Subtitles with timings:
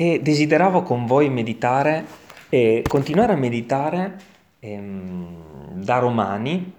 [0.00, 2.06] e desideravo con voi meditare
[2.48, 4.18] e continuare a meditare
[4.58, 6.72] ehm, da Romani.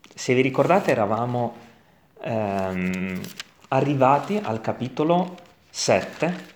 [0.00, 1.56] Se vi ricordate eravamo
[2.22, 3.20] ehm,
[3.68, 5.36] arrivati al capitolo
[5.68, 6.46] 7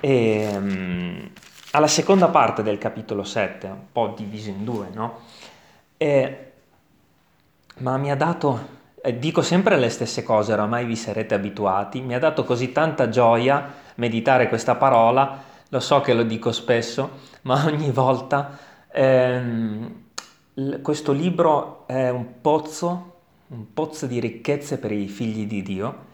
[0.00, 1.30] e ehm,
[1.72, 5.18] alla seconda parte del capitolo 7, un po' diviso in due, no?
[5.98, 6.52] E,
[7.80, 8.66] ma mi ha dato
[9.12, 13.72] dico sempre le stesse cose, oramai vi sarete abituati, mi ha dato così tanta gioia
[13.96, 18.58] meditare questa parola, lo so che lo dico spesso, ma ogni volta
[18.90, 20.02] ehm,
[20.80, 23.12] questo libro è un pozzo,
[23.48, 26.12] un pozzo di ricchezze per i figli di Dio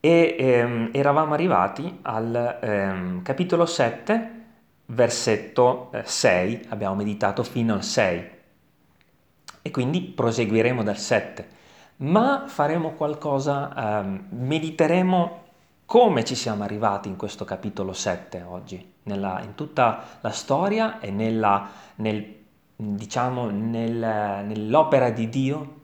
[0.00, 4.40] e ehm, eravamo arrivati al ehm, capitolo 7,
[4.86, 8.30] versetto eh, 6, abbiamo meditato fino al 6
[9.62, 11.60] e quindi proseguiremo dal 7
[12.02, 15.40] ma faremo qualcosa, ehm, mediteremo
[15.86, 21.10] come ci siamo arrivati in questo capitolo 7 oggi, nella, in tutta la storia e
[21.10, 22.24] nella, nel,
[22.74, 25.80] diciamo, nel, nell'opera di Dio,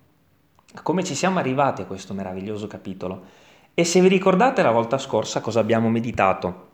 [0.83, 3.37] come ci siamo arrivati a questo meraviglioso capitolo.
[3.75, 6.71] E se vi ricordate la volta scorsa cosa abbiamo meditato?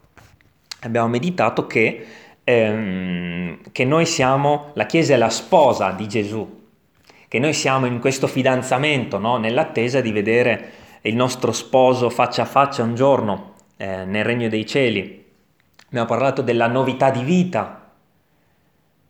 [0.80, 2.06] Abbiamo meditato che,
[2.44, 6.62] ehm, che noi siamo, la Chiesa è la sposa di Gesù,
[7.34, 9.38] che noi siamo in questo fidanzamento, no?
[9.38, 14.64] nell'attesa di vedere il nostro sposo faccia a faccia un giorno eh, nel regno dei
[14.64, 15.24] cieli.
[15.86, 17.90] Abbiamo parlato della novità di vita,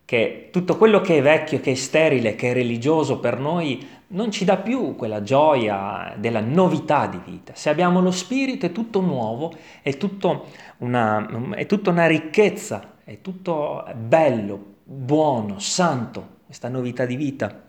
[0.06, 4.30] che tutto quello che è vecchio, che è sterile, che è religioso per noi non
[4.30, 7.52] ci dà più quella gioia della novità di vita.
[7.54, 9.52] Se abbiamo lo spirito è tutto nuovo,
[9.82, 10.46] è tutto
[10.78, 17.63] una, è tutta una ricchezza, è tutto bello, buono, santo, questa novità di vita.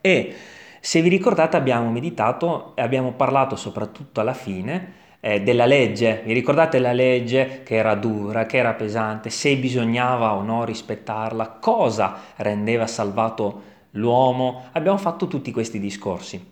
[0.00, 0.34] E
[0.80, 6.22] se vi ricordate abbiamo meditato e abbiamo parlato soprattutto alla fine eh, della legge.
[6.24, 11.58] Vi ricordate la legge che era dura, che era pesante, se bisognava o no rispettarla,
[11.60, 13.62] cosa rendeva salvato
[13.92, 14.64] l'uomo?
[14.72, 16.42] Abbiamo fatto tutti questi discorsi.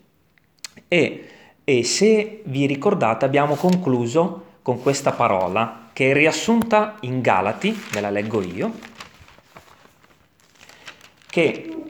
[0.87, 1.29] E,
[1.63, 7.99] e se vi ricordate abbiamo concluso con questa parola che è riassunta in Galati, ve
[7.99, 8.71] la leggo io,
[11.27, 11.88] che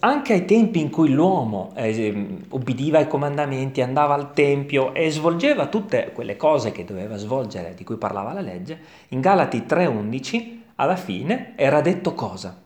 [0.00, 5.66] anche ai tempi in cui l'uomo eh, ubbidiva ai comandamenti, andava al tempio e svolgeva
[5.66, 8.78] tutte quelle cose che doveva svolgere, di cui parlava la legge,
[9.08, 12.62] in Galati 3:11 alla fine era detto cosa?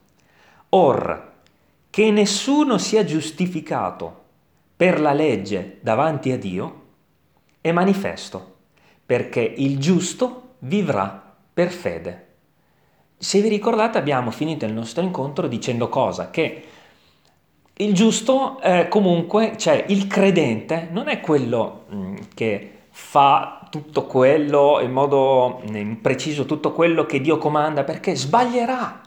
[0.71, 1.33] Or,
[1.91, 4.25] che nessuno sia giustificato
[4.77, 6.83] per la legge davanti a Dio
[7.61, 8.57] è manifesto,
[9.05, 12.27] perché il giusto vivrà per fede.
[13.17, 16.31] Se vi ricordate abbiamo finito il nostro incontro dicendo cosa?
[16.31, 16.65] Che
[17.81, 24.81] il giusto eh, comunque, cioè il credente non è quello mm, che fa tutto quello
[24.81, 29.01] in modo mm, preciso, tutto quello che Dio comanda, perché sbaglierà.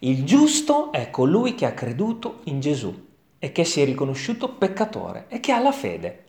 [0.00, 5.26] Il giusto è colui che ha creduto in Gesù e che si è riconosciuto peccatore
[5.28, 6.24] e che ha la fede.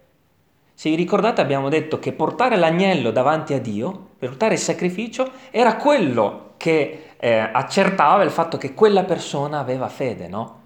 [0.76, 5.76] Se vi ricordate abbiamo detto che portare l'agnello davanti a Dio, portare il sacrificio, era
[5.76, 10.60] quello che eh, accertava il fatto che quella persona aveva fede, no?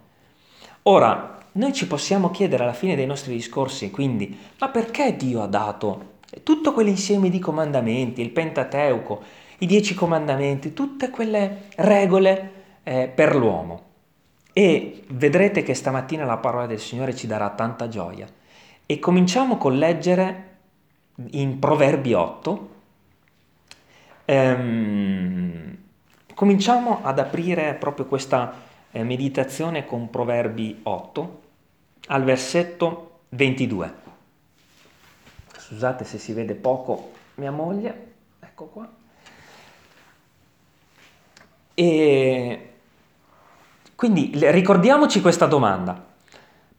[0.88, 5.48] Ora, noi ci possiamo chiedere alla fine dei nostri discorsi, quindi, ma perché Dio ha
[5.48, 9.24] dato tutto quell'insieme di comandamenti, il Pentateuco,
[9.60, 12.52] i dieci comandamenti, tutte quelle regole
[12.84, 13.82] eh, per l'uomo?
[14.54, 18.28] E vedrete che stamattina la parola del Signore ci darà tanta gioia.
[18.86, 20.58] E cominciamo con leggere
[21.32, 22.70] in Proverbi 8.
[24.26, 25.78] Ehm,
[26.36, 31.42] cominciamo ad aprire proprio questa eh, meditazione con Proverbi 8
[32.08, 33.94] al versetto 22.
[35.58, 38.90] Scusate se si vede poco mia moglie, ecco qua.
[41.74, 42.70] E
[43.96, 46.02] quindi ricordiamoci questa domanda.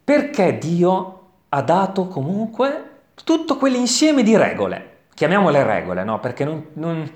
[0.03, 2.91] Perché Dio ha dato comunque
[3.25, 4.95] tutto quell'insieme di regole?
[5.13, 6.19] Chiamiamole regole, no?
[6.19, 7.11] Perché non, non,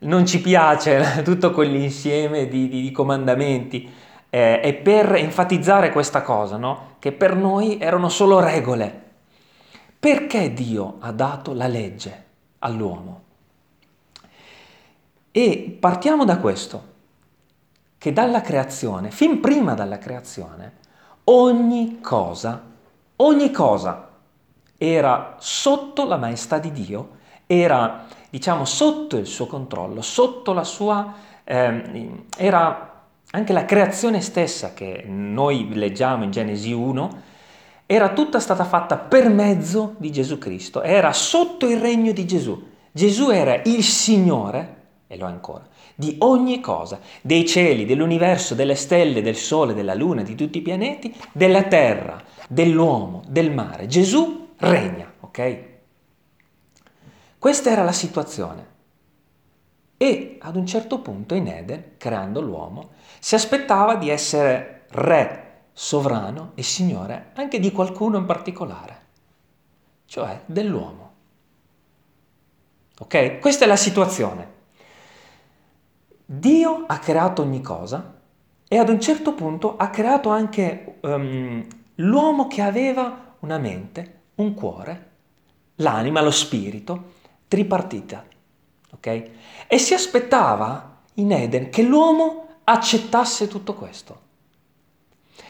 [0.00, 4.04] non ci piace tutto quell'insieme di, di, di comandamenti
[4.36, 6.96] eh, e per enfatizzare questa cosa, no?
[6.98, 9.04] che per noi erano solo regole.
[9.98, 12.24] Perché Dio ha dato la legge
[12.58, 13.22] all'uomo?
[15.30, 16.82] E partiamo da questo,
[17.96, 20.72] che dalla creazione, fin prima dalla creazione,
[21.24, 22.62] ogni cosa,
[23.16, 24.06] ogni cosa
[24.76, 27.08] era sotto la maestà di Dio,
[27.46, 31.24] era diciamo sotto il suo controllo, sotto la sua...
[31.42, 32.95] Eh, era
[33.36, 37.22] anche la creazione stessa che noi leggiamo in Genesi 1
[37.84, 42.66] era tutta stata fatta per mezzo di Gesù Cristo, era sotto il regno di Gesù.
[42.90, 48.74] Gesù era il Signore, e lo è ancora, di ogni cosa, dei cieli, dell'universo, delle
[48.74, 52.18] stelle, del sole, della luna, di tutti i pianeti, della terra,
[52.48, 53.86] dell'uomo, del mare.
[53.86, 55.58] Gesù regna, ok?
[57.38, 58.74] Questa era la situazione.
[59.98, 66.52] E ad un certo punto in Eden, creando l'uomo, si aspettava di essere re, sovrano
[66.54, 69.00] e signore anche di qualcuno in particolare,
[70.06, 71.12] cioè dell'uomo.
[72.98, 73.38] Ok?
[73.40, 74.54] Questa è la situazione.
[76.24, 78.14] Dio ha creato ogni cosa
[78.66, 81.64] e ad un certo punto ha creato anche um,
[81.96, 85.10] l'uomo che aveva una mente, un cuore,
[85.76, 87.12] l'anima, lo spirito,
[87.48, 88.24] tripartita.
[88.92, 89.30] Ok?
[89.66, 94.24] E si aspettava in Eden che l'uomo accettasse tutto questo.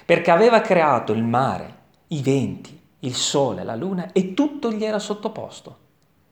[0.05, 1.75] Perché aveva creato il mare,
[2.09, 5.85] i venti, il sole, la luna e tutto gli era sottoposto.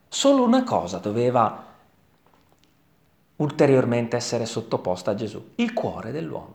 [0.09, 1.73] Solo una cosa doveva
[3.37, 6.55] ulteriormente essere sottoposta a Gesù, il cuore dell'uomo.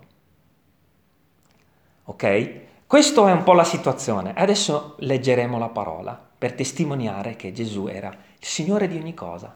[2.06, 2.68] Ok?
[2.88, 4.34] Questa è un po' la situazione.
[4.34, 9.54] Adesso leggeremo la parola per testimoniare che Gesù era il Signore di ogni cosa.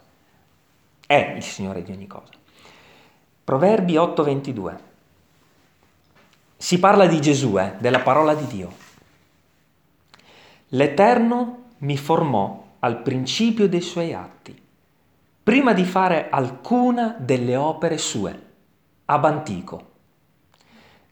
[1.06, 2.42] È il Signore di ogni cosa.
[3.44, 4.80] Proverbi 8:22.
[6.56, 8.72] Si parla di Gesù, eh, della parola di Dio.
[10.70, 14.58] L'Eterno mi formò al principio dei suoi atti,
[15.44, 18.42] prima di fare alcuna delle opere sue,
[19.06, 19.92] ab antico.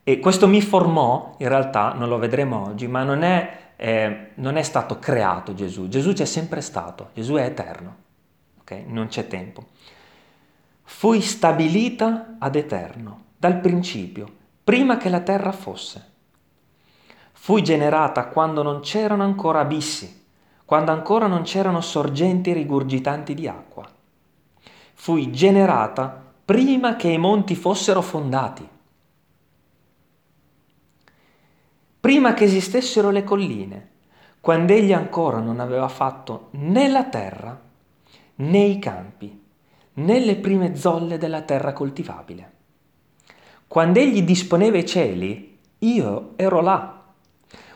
[0.03, 4.55] E questo mi formò, in realtà non lo vedremo oggi, ma non è, eh, non
[4.55, 7.95] è stato creato Gesù, Gesù c'è sempre stato, Gesù è eterno,
[8.61, 8.85] okay?
[8.87, 9.65] non c'è tempo.
[10.91, 14.27] Fui stabilita ad eterno, dal principio,
[14.63, 16.09] prima che la terra fosse.
[17.31, 20.19] Fui generata quando non c'erano ancora abissi
[20.71, 23.85] quando ancora non c'erano sorgenti rigurgitanti di acqua.
[24.93, 28.65] Fui generata prima che i monti fossero fondati,
[31.99, 33.89] prima che esistessero le colline,
[34.39, 37.59] quando egli ancora non aveva fatto né la terra
[38.35, 39.40] né i campi,
[39.93, 42.51] né le prime zolle della terra coltivabile.
[43.67, 47.01] Quando egli disponeva i cieli, io ero là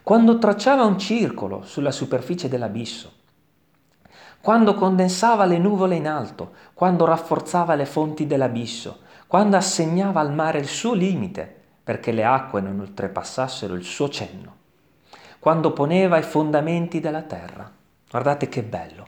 [0.05, 3.11] quando tracciava un circolo sulla superficie dell'abisso,
[4.39, 10.59] quando condensava le nuvole in alto, quando rafforzava le fonti dell'abisso, quando assegnava al mare
[10.59, 14.55] il suo limite perché le acque non oltrepassassero il suo cenno,
[15.39, 17.67] quando poneva i fondamenti della terra.
[18.07, 19.07] Guardate che bello.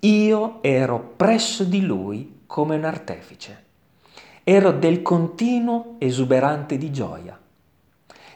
[0.00, 3.64] Io ero presso di lui come un artefice.
[4.44, 7.38] Ero del continuo esuberante di gioia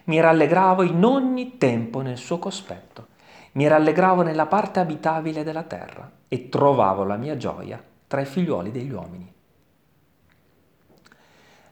[0.05, 3.09] mi rallegravo in ogni tempo nel suo cospetto,
[3.53, 8.71] mi rallegravo nella parte abitabile della terra e trovavo la mia gioia tra i figliuoli
[8.71, 9.33] degli uomini.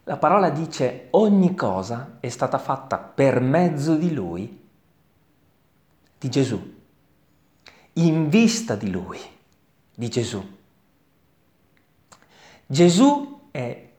[0.04, 4.60] La parola dice ogni cosa è stata fatta per mezzo di lui,
[6.18, 6.80] di Gesù,
[7.94, 9.18] in vista di lui,
[9.94, 10.44] di Gesù.
[12.66, 13.90] Gesù è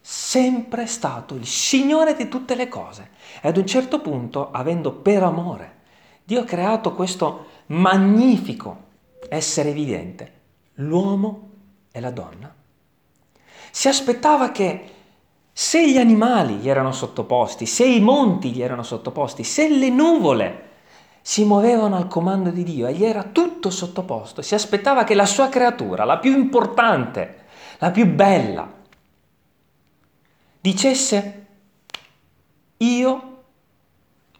[0.00, 3.10] sempre stato il Signore di tutte le cose.
[3.40, 5.80] E ad un certo punto, avendo per amore,
[6.24, 8.90] Dio ha creato questo magnifico
[9.28, 10.32] essere vivente,
[10.74, 11.50] l'uomo
[11.90, 12.54] e la donna.
[13.70, 14.90] Si aspettava che
[15.52, 20.70] se gli animali gli erano sottoposti, se i monti gli erano sottoposti, se le nuvole
[21.22, 25.24] si muovevano al comando di Dio e gli era tutto sottoposto, si aspettava che la
[25.24, 27.44] sua creatura, la più importante,
[27.78, 28.68] la più bella,
[30.60, 31.46] dicesse
[32.78, 33.42] io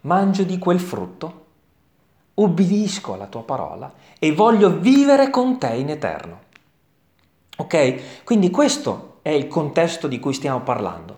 [0.01, 1.45] mangio di quel frutto,
[2.35, 6.41] obbedisco alla tua parola e voglio vivere con te in eterno.
[7.57, 8.23] Ok?
[8.23, 11.17] Quindi questo è il contesto di cui stiamo parlando.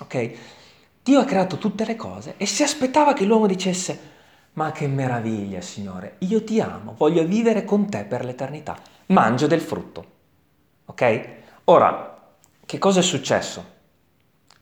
[0.00, 0.56] Ok?
[1.08, 3.98] Dio ha creato tutte le cose e si aspettava che l'uomo dicesse
[4.52, 8.76] ma che meraviglia, Signore, io ti amo, voglio vivere con te per l'eternità.
[9.06, 10.04] Mangio del frutto.
[10.84, 11.28] Ok?
[11.64, 13.76] Ora, che cosa è successo?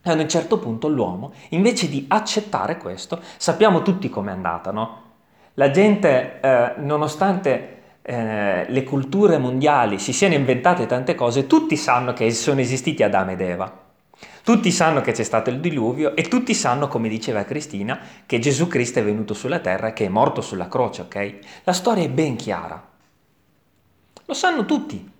[0.02, 5.02] ad un certo punto l'uomo, invece di accettare questo, sappiamo tutti com'è andata, no?
[5.54, 12.12] La gente, eh, nonostante eh, le culture mondiali si siano inventate tante cose, tutti sanno
[12.12, 13.86] che sono esistiti Adamo ed Eva.
[14.46, 18.68] Tutti sanno che c'è stato il diluvio e tutti sanno, come diceva Cristina, che Gesù
[18.68, 21.38] Cristo è venuto sulla terra e che è morto sulla croce, ok?
[21.64, 22.80] La storia è ben chiara.
[24.24, 25.10] Lo sanno tutti.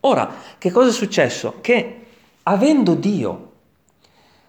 [0.00, 1.58] Ora, che cosa è successo?
[1.60, 2.06] Che
[2.42, 3.52] avendo Dio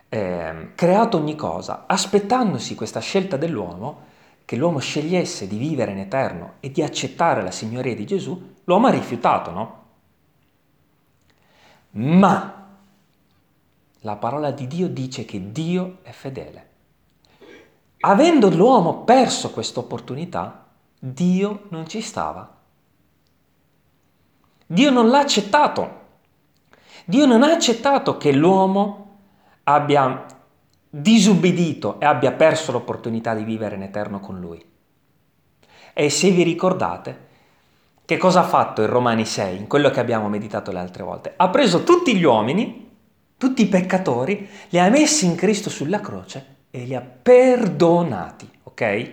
[0.09, 4.05] eh, creato ogni cosa, aspettandosi questa scelta dell'uomo,
[4.43, 8.87] che l'uomo scegliesse di vivere in eterno e di accettare la signoria di Gesù, l'uomo
[8.87, 9.83] ha rifiutato, no?
[11.91, 12.60] Ma
[14.01, 16.70] la parola di Dio dice che Dio è fedele.
[18.01, 20.65] Avendo l'uomo perso questa opportunità,
[20.98, 22.58] Dio non ci stava.
[24.65, 26.00] Dio non l'ha accettato.
[27.05, 29.17] Dio non ha accettato che l'uomo
[29.63, 30.25] abbia
[30.89, 34.63] disubbidito e abbia perso l'opportunità di vivere in eterno con lui.
[35.93, 37.27] E se vi ricordate,
[38.05, 41.34] che cosa ha fatto in Romani 6, in quello che abbiamo meditato le altre volte?
[41.36, 42.90] Ha preso tutti gli uomini,
[43.41, 49.12] tutti i peccatori, li ha messi in Cristo sulla croce e li ha perdonati, ok?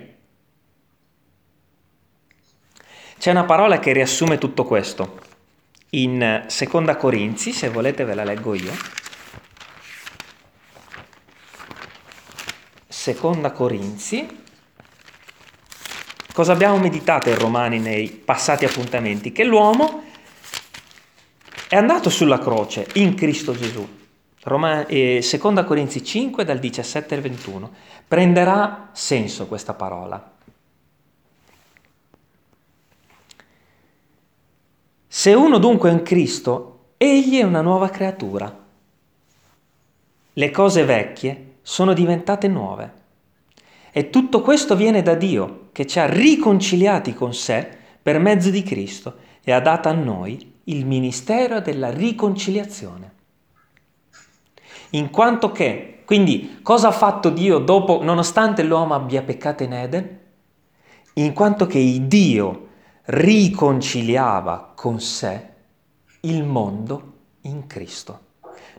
[3.18, 5.18] C'è una parola che riassume tutto questo.
[5.92, 8.76] In Seconda Corinzi, se volete ve la leggo io.
[12.86, 14.44] Seconda Corinzi.
[16.34, 19.32] Cosa abbiamo meditato in Romani nei passati appuntamenti?
[19.32, 20.02] Che l'uomo
[21.66, 23.96] è andato sulla croce in Cristo Gesù.
[24.42, 27.70] Roma, eh, seconda Corinzi 5 dal 17 al 21.
[28.06, 30.32] Prenderà senso questa parola.
[35.06, 38.66] Se uno dunque è in Cristo, egli è una nuova creatura.
[40.32, 42.92] Le cose vecchie sono diventate nuove.
[43.90, 47.68] E tutto questo viene da Dio, che ci ha riconciliati con sé
[48.00, 53.17] per mezzo di Cristo e ha dato a noi il ministero della riconciliazione.
[54.90, 60.18] In quanto che, quindi cosa ha fatto Dio dopo, nonostante l'uomo abbia peccato in Eden?
[61.14, 62.66] In quanto che Dio
[63.04, 65.46] riconciliava con sé
[66.20, 68.20] il mondo in Cristo,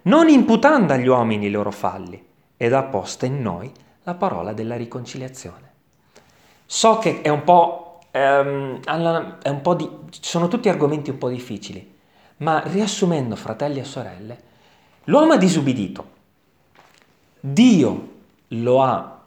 [0.03, 2.25] non imputando agli uomini i loro falli,
[2.57, 3.71] ed ha posto in noi
[4.03, 5.71] la parola della riconciliazione.
[6.65, 9.89] So che è un po', ehm, è un po di,
[10.19, 11.97] sono tutti argomenti un po' difficili,
[12.37, 14.47] ma riassumendo, fratelli e sorelle,
[15.09, 16.17] l'uomo ha disubbidito,
[17.39, 18.07] Dio
[18.49, 19.19] lo ha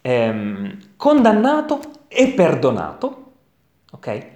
[0.00, 3.32] ehm, condannato e perdonato,
[3.90, 4.26] ok?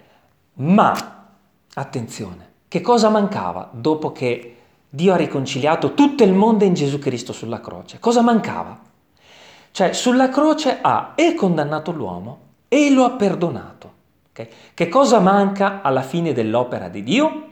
[0.55, 1.27] Ma,
[1.75, 4.57] attenzione, che cosa mancava dopo che
[4.89, 7.99] Dio ha riconciliato tutto il mondo in Gesù Cristo sulla croce?
[7.99, 8.79] Cosa mancava?
[9.71, 13.93] Cioè, sulla croce ha e condannato l'uomo e lo ha perdonato.
[14.31, 14.49] Okay?
[14.73, 17.49] Che cosa manca alla fine dell'opera di Dio?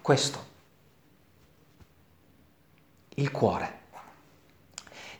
[0.00, 0.45] Questo.
[3.16, 3.74] Il cuore.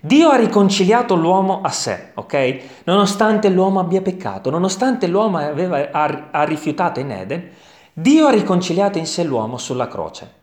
[0.00, 2.84] Dio ha riconciliato l'uomo a sé, ok?
[2.84, 7.50] Nonostante l'uomo abbia peccato, nonostante l'uomo aveva, ha, ha rifiutato in Eden,
[7.92, 10.34] Dio ha riconciliato in sé l'uomo sulla croce.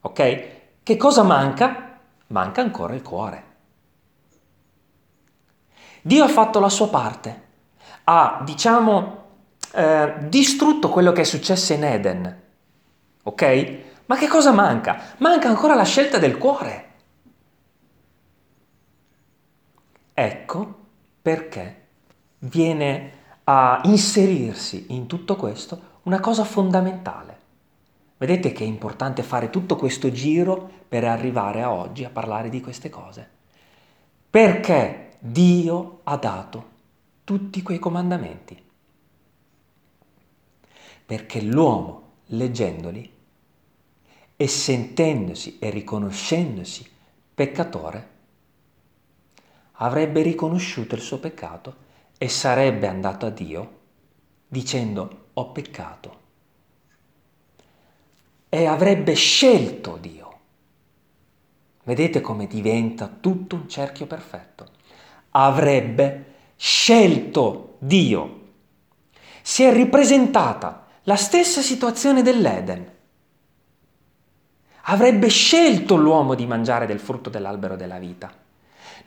[0.00, 0.44] Ok?
[0.82, 1.98] Che cosa manca?
[2.28, 3.44] Manca ancora il cuore.
[6.02, 7.42] Dio ha fatto la sua parte,
[8.04, 9.24] ha, diciamo,
[9.72, 12.42] eh, distrutto quello che è successo in Eden.
[13.22, 13.78] Ok?
[14.06, 15.14] Ma che cosa manca?
[15.18, 16.84] Manca ancora la scelta del cuore.
[20.14, 20.84] Ecco
[21.20, 21.86] perché
[22.38, 23.12] viene
[23.44, 27.34] a inserirsi in tutto questo una cosa fondamentale.
[28.16, 32.60] Vedete che è importante fare tutto questo giro per arrivare a oggi a parlare di
[32.60, 33.28] queste cose.
[34.30, 36.70] Perché Dio ha dato
[37.24, 38.62] tutti quei comandamenti.
[41.04, 43.15] Perché l'uomo, leggendoli
[44.36, 46.88] e sentendosi e riconoscendosi
[47.34, 48.14] peccatore,
[49.72, 51.84] avrebbe riconosciuto il suo peccato
[52.18, 53.78] e sarebbe andato a Dio
[54.48, 56.24] dicendo ho peccato.
[58.48, 60.24] E avrebbe scelto Dio.
[61.82, 64.70] Vedete come diventa tutto un cerchio perfetto.
[65.30, 68.40] Avrebbe scelto Dio.
[69.42, 72.94] Si è ripresentata la stessa situazione dell'Eden.
[74.88, 78.32] Avrebbe scelto l'uomo di mangiare del frutto dell'albero della vita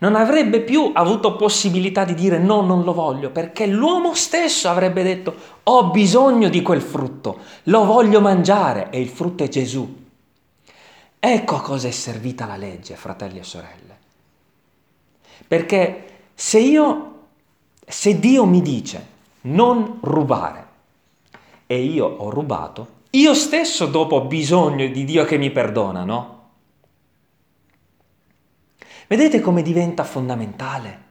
[0.00, 5.02] non avrebbe più avuto possibilità di dire no, non lo voglio, perché l'uomo stesso avrebbe
[5.02, 9.98] detto ho bisogno di quel frutto, lo voglio mangiare e il frutto è Gesù.
[11.18, 13.98] Ecco a cosa è servita la legge, fratelli e sorelle.
[15.46, 17.24] Perché se io,
[17.86, 20.66] se Dio mi dice non rubare
[21.66, 26.38] e io ho rubato, io stesso dopo ho bisogno di Dio che mi perdona, no?
[29.06, 31.08] Vedete come diventa fondamentale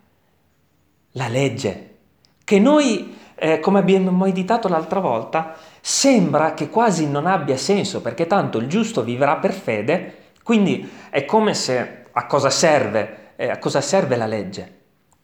[1.12, 1.98] la legge,
[2.44, 8.26] che noi, eh, come abbiamo meditato l'altra volta, sembra che quasi non abbia senso, perché
[8.28, 13.58] tanto il giusto vivrà per fede, quindi è come se a cosa serve, eh, a
[13.58, 14.78] cosa serve la legge?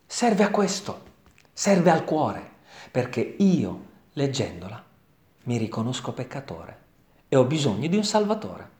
[0.06, 1.02] serve a questo,
[1.52, 2.50] serve al cuore,
[2.90, 4.82] perché io, leggendola,
[5.46, 6.84] mi riconosco peccatore
[7.28, 8.70] e ho bisogno di un Salvatore.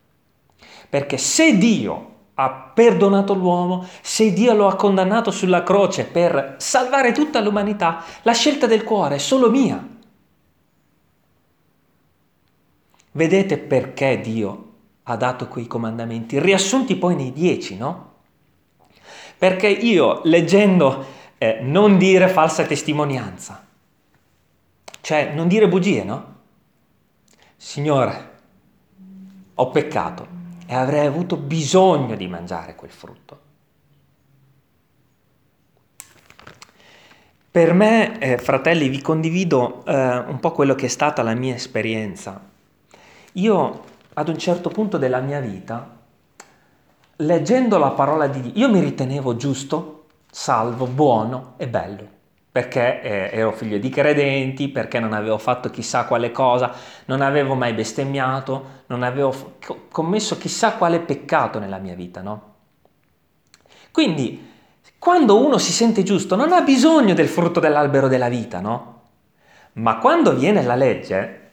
[0.89, 7.13] Perché se Dio ha perdonato l'uomo, se Dio lo ha condannato sulla croce per salvare
[7.13, 9.95] tutta l'umanità, la scelta del cuore è solo mia.
[13.13, 14.65] Vedete perché Dio
[15.05, 18.15] ha dato quei comandamenti, riassunti poi nei dieci, no?
[19.39, 21.07] Perché io leggendo
[21.39, 23.65] eh, non dire falsa testimonianza,
[25.01, 26.35] cioè non dire bugie, no?
[27.57, 28.31] Signore,
[29.55, 30.27] ho peccato
[30.67, 33.41] e avrei avuto bisogno di mangiare quel frutto.
[37.51, 41.55] Per me, eh, fratelli, vi condivido eh, un po' quello che è stata la mia
[41.55, 42.39] esperienza.
[43.33, 45.97] Io ad un certo punto della mia vita,
[47.17, 52.09] leggendo la parola di Dio, io mi ritenevo giusto, salvo, buono e bello,
[52.57, 56.73] perché eh, ero figlio di credenti, perché non avevo fatto chissà quale cosa,
[57.05, 62.55] non avevo mai bestemmiato, non avevo f- commesso chissà quale peccato nella mia vita, no?
[63.91, 64.53] Quindi,
[64.99, 69.03] quando uno si sente giusto, non ha bisogno del frutto dell'albero della vita, no?
[69.75, 71.51] Ma quando viene la legge,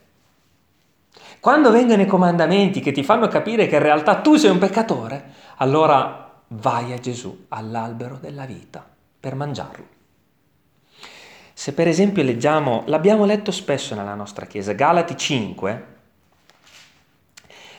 [1.41, 5.33] quando vengono i comandamenti che ti fanno capire che in realtà tu sei un peccatore,
[5.57, 8.85] allora vai a Gesù, all'albero della vita,
[9.19, 9.92] per mangiarlo.
[11.63, 15.85] Se per esempio leggiamo, l'abbiamo letto spesso nella nostra Chiesa, Galati 5,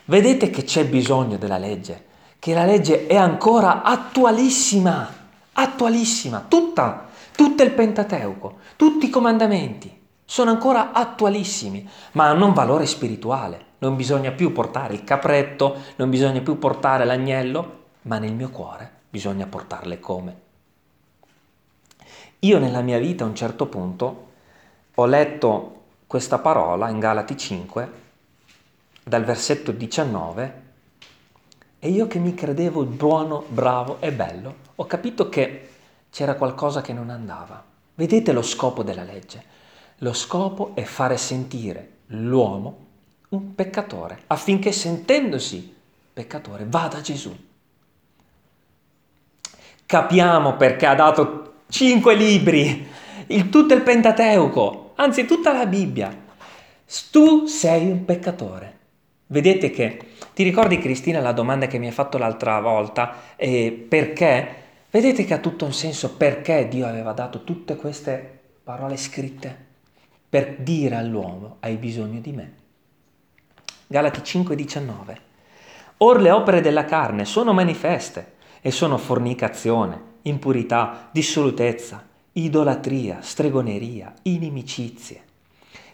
[0.06, 2.02] vedete che c'è bisogno della legge,
[2.38, 5.06] che la legge è ancora attualissima,
[5.52, 12.86] attualissima, tutta, tutto il Pentateuco, tutti i comandamenti sono ancora attualissimi, ma hanno un valore
[12.86, 13.66] spirituale.
[13.80, 18.90] Non bisogna più portare il capretto, non bisogna più portare l'agnello, ma nel mio cuore
[19.10, 20.40] bisogna portarle come.
[22.44, 24.32] Io nella mia vita a un certo punto
[24.94, 27.92] ho letto questa parola in Galati 5,
[29.02, 30.62] dal versetto 19,
[31.78, 35.70] e io che mi credevo buono, bravo e bello, ho capito che
[36.10, 37.64] c'era qualcosa che non andava.
[37.94, 39.42] Vedete lo scopo della legge?
[39.98, 42.86] Lo scopo è fare sentire l'uomo
[43.30, 45.74] un peccatore, affinché sentendosi
[46.12, 47.34] peccatore vada a Gesù.
[49.86, 52.86] Capiamo perché ha dato cinque libri,
[53.26, 56.22] il, tutto il Pentateuco, anzi tutta la Bibbia.
[57.10, 58.78] Tu sei un peccatore.
[59.26, 59.98] Vedete che,
[60.32, 64.62] ti ricordi Cristina la domanda che mi hai fatto l'altra volta, eh, perché?
[64.88, 69.72] Vedete che ha tutto un senso perché Dio aveva dato tutte queste parole scritte?
[70.34, 72.52] per dire all'uomo hai bisogno di me.
[73.86, 75.16] Galati 5:19.
[75.98, 85.22] Or le opere della carne sono manifeste e sono fornicazione, impurità, dissolutezza, idolatria, stregoneria, inimicizie,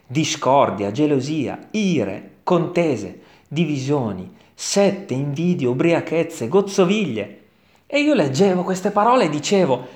[0.07, 7.39] discordia, gelosia, ire, contese, divisioni, sette, invidie, ubriachezze, gozzoviglie.
[7.87, 9.87] E io leggevo queste parole e dicevo,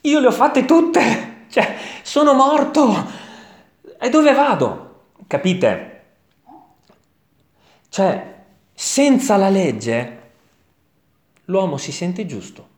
[0.00, 3.20] io le ho fatte tutte, cioè sono morto,
[3.98, 5.04] e dove vado?
[5.26, 6.04] Capite?
[7.88, 8.34] Cioè,
[8.74, 10.20] senza la legge
[11.44, 12.68] l'uomo si sente giusto.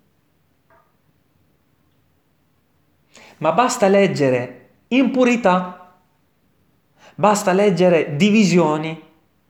[3.45, 5.97] Ma basta leggere impurità,
[7.15, 8.99] basta leggere divisioni,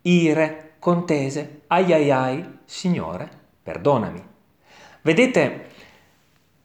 [0.02, 3.30] ire, contese, ai ai ai, Signore,
[3.62, 4.26] perdonami.
[5.00, 5.68] Vedete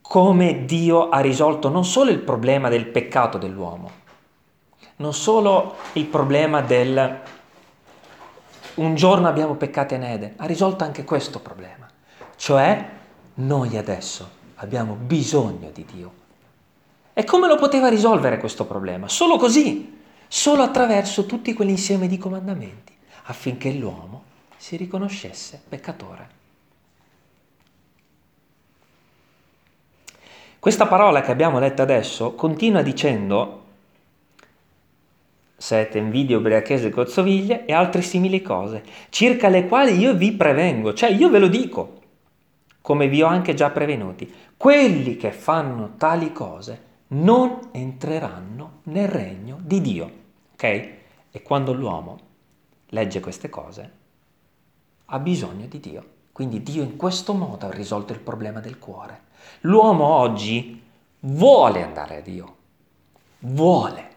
[0.02, 3.92] come Dio ha risolto non solo il problema del peccato dell'uomo,
[4.96, 7.22] non solo il problema del
[8.74, 11.88] un giorno abbiamo peccato in Eden, ha risolto anche questo problema,
[12.38, 12.90] cioè
[13.36, 16.19] noi adesso abbiamo bisogno di Dio.
[17.20, 19.10] E come lo poteva risolvere questo problema?
[19.10, 24.24] Solo così, solo attraverso tutti quell'insieme di comandamenti, affinché l'uomo
[24.56, 26.30] si riconoscesse peccatore.
[30.60, 33.64] Questa parola che abbiamo letto adesso continua dicendo
[35.58, 41.10] sete, invidia, ubriachese, gozzoviglie e altre simili cose, circa le quali io vi prevengo, cioè
[41.10, 42.00] io ve lo dico,
[42.80, 49.58] come vi ho anche già prevenuti, quelli che fanno tali cose non entreranno nel regno
[49.62, 50.12] di Dio.
[50.54, 50.64] Ok?
[51.32, 52.18] E quando l'uomo
[52.88, 53.92] legge queste cose,
[55.06, 56.06] ha bisogno di Dio.
[56.32, 59.24] Quindi Dio in questo modo ha risolto il problema del cuore.
[59.62, 60.82] L'uomo oggi
[61.22, 62.56] vuole andare a Dio,
[63.40, 64.10] vuole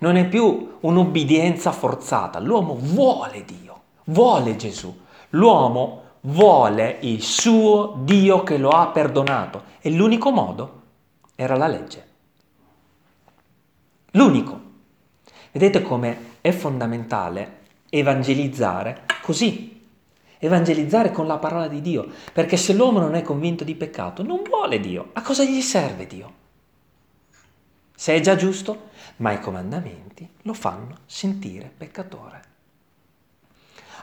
[0.00, 4.94] non è più un'obbedienza forzata, l'uomo vuole Dio, vuole Gesù,
[5.30, 10.79] l'uomo vuole il suo Dio che lo ha perdonato e l'unico modo
[11.42, 12.06] era la legge.
[14.10, 14.60] L'unico.
[15.52, 19.88] Vedete come è fondamentale evangelizzare così.
[20.38, 24.42] Evangelizzare con la parola di Dio, perché se l'uomo non è convinto di peccato, non
[24.42, 25.10] vuole Dio.
[25.14, 26.32] A cosa gli serve Dio?
[27.94, 32.42] Se è già giusto, ma i comandamenti lo fanno sentire peccatore.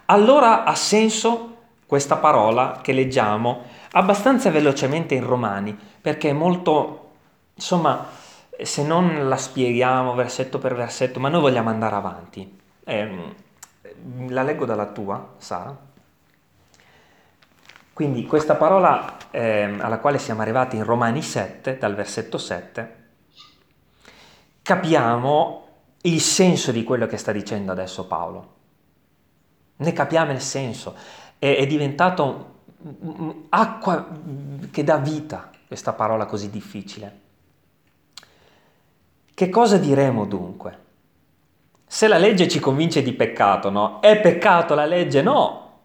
[0.06, 7.07] Allora ha senso questa parola che leggiamo abbastanza velocemente in Romani, perché è molto,
[7.58, 8.08] insomma,
[8.64, 12.60] se non la spieghiamo versetto per versetto, ma noi vogliamo andare avanti.
[12.84, 13.36] Eh,
[14.30, 15.76] la leggo dalla tua, Sara.
[17.94, 22.96] Quindi questa parola eh, alla quale siamo arrivati in Romani 7, dal versetto 7,
[24.62, 25.68] capiamo
[26.02, 28.56] il senso di quello che sta dicendo adesso Paolo.
[29.78, 30.96] Ne capiamo il senso.
[31.40, 32.56] È, è diventato
[33.50, 34.08] acqua
[34.70, 37.26] che dà vita questa parola così difficile.
[39.38, 40.80] Che cosa diremo dunque?
[41.86, 44.00] Se la legge ci convince di peccato, no?
[44.00, 45.22] È peccato la legge?
[45.22, 45.82] No!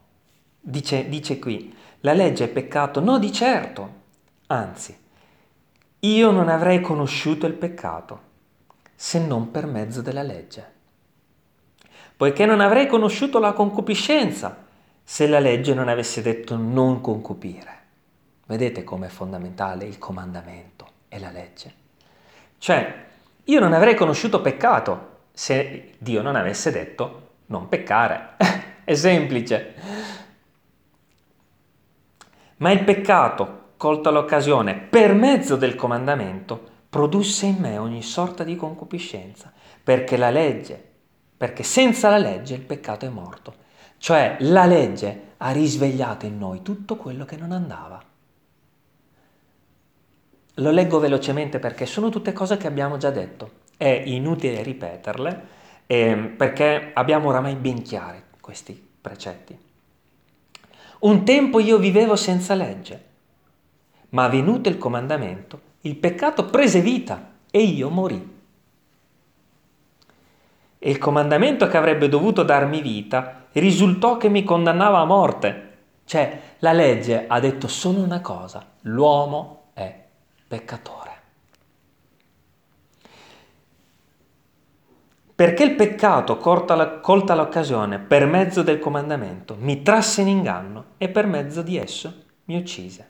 [0.59, 3.01] Dice, dice qui, la legge è peccato?
[3.01, 3.93] No, di certo.
[4.47, 4.99] Anzi,
[5.99, 8.21] io non avrei conosciuto il peccato
[8.95, 10.73] se non per mezzo della legge.
[12.17, 14.65] Poiché non avrei conosciuto la concupiscenza
[15.05, 17.81] se la legge non avesse detto non concupire.
[18.47, 21.75] Vedete com'è fondamentale il comandamento e la legge?
[22.57, 23.11] Cioè,
[23.45, 28.37] io non avrei conosciuto peccato se Dio non avesse detto non peccare.
[28.85, 29.75] È semplice.
[32.59, 38.55] Ma il peccato, colta l'occasione per mezzo del comandamento, produsse in me ogni sorta di
[38.55, 39.53] concupiscenza,
[39.83, 40.91] perché la legge,
[41.37, 43.55] perché senza la legge il peccato è morto.
[43.99, 48.01] Cioè la legge ha risvegliato in noi tutto quello che non andava.
[50.57, 55.47] Lo leggo velocemente perché sono tutte cose che abbiamo già detto è inutile ripeterle
[55.87, 59.59] eh, perché abbiamo oramai ben chiari questi precetti.
[61.01, 63.05] Un tempo io vivevo senza legge,
[64.11, 68.41] ma venuto il comandamento, il peccato prese vita e io morì.
[70.79, 75.71] E il comandamento che avrebbe dovuto darmi vita risultò che mi condannava a morte.
[76.05, 79.62] Cioè, la legge ha detto solo una cosa, l'uomo
[80.53, 81.11] peccatore.
[85.35, 91.27] perché il peccato, colta l'occasione per mezzo del comandamento, mi trasse in inganno e per
[91.27, 93.09] mezzo di esso mi uccise.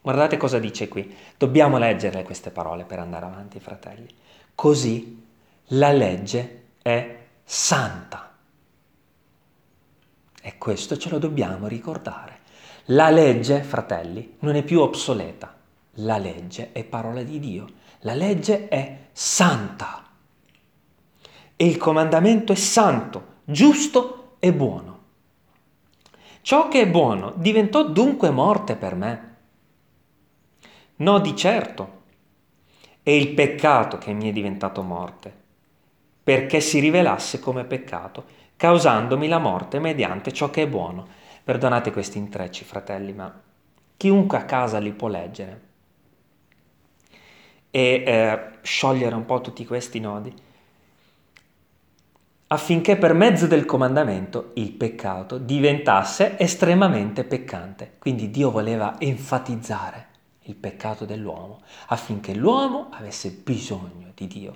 [0.00, 1.12] Guardate cosa dice qui.
[1.36, 4.06] Dobbiamo leggere queste parole per andare avanti, fratelli.
[4.54, 5.26] Così
[5.68, 8.34] la legge è santa.
[10.40, 12.40] E questo ce lo dobbiamo ricordare.
[12.88, 15.53] La legge, fratelli, non è più obsoleta.
[15.98, 17.66] La legge è parola di Dio.
[18.00, 20.04] La legge è santa
[21.56, 24.92] e il comandamento è santo, giusto e buono.
[26.42, 29.34] Ciò che è buono diventò dunque morte per me.
[30.96, 32.02] No, di certo.
[33.02, 35.32] È il peccato che mi è diventato morte,
[36.22, 38.24] perché si rivelasse come peccato,
[38.56, 41.06] causandomi la morte mediante ciò che è buono.
[41.44, 43.40] Perdonate questi intrecci, fratelli, ma
[43.96, 45.72] chiunque a casa li può leggere
[47.76, 50.32] e eh, sciogliere un po' tutti questi nodi
[52.46, 57.94] affinché per mezzo del comandamento il peccato diventasse estremamente peccante.
[57.98, 60.06] Quindi Dio voleva enfatizzare
[60.42, 64.54] il peccato dell'uomo affinché l'uomo avesse bisogno di Dio.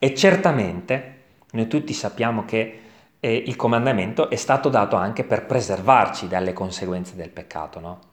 [0.00, 1.14] E certamente
[1.52, 2.80] noi tutti sappiamo che
[3.20, 8.07] eh, il comandamento è stato dato anche per preservarci dalle conseguenze del peccato, no?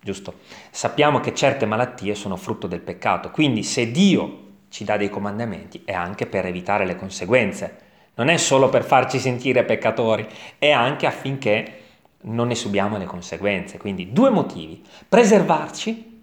[0.00, 0.34] Giusto?
[0.70, 5.82] Sappiamo che certe malattie sono frutto del peccato, quindi se Dio ci dà dei comandamenti
[5.84, 7.86] è anche per evitare le conseguenze
[8.18, 10.26] non è solo per farci sentire peccatori,
[10.58, 11.82] è anche affinché
[12.22, 13.78] non ne subiamo le conseguenze.
[13.78, 16.22] Quindi due motivi, preservarci